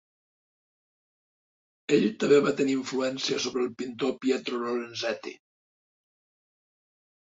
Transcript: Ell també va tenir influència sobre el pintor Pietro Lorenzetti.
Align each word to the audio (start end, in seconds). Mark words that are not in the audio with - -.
Ell 1.99 2.07
també 2.25 2.41
va 2.47 2.55
tenir 2.63 2.79
influència 2.79 3.39
sobre 3.47 3.65
el 3.69 3.73
pintor 3.85 4.19
Pietro 4.27 4.67
Lorenzetti. 4.67 5.39